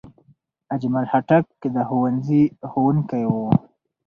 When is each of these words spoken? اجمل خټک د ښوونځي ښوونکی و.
اجمل 0.73 1.05
خټک 1.11 1.45
د 1.73 1.75
ښوونځي 1.87 2.43
ښوونکی 2.69 3.23
و. 3.33 3.35